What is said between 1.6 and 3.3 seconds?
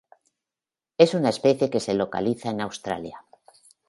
que se localiza en Australia